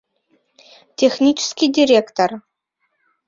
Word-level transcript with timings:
Технический 0.95 1.67
директор. 1.71 2.41